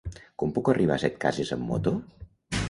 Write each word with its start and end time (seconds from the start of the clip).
Com 0.43 0.53
puc 0.55 0.71
arribar 0.73 0.95
a 0.95 1.03
Setcases 1.03 1.53
amb 1.57 1.69
moto? 1.73 1.95